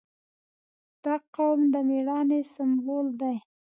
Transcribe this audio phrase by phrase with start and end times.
[1.03, 3.35] •دا قوم د مېړانې سمبول دی.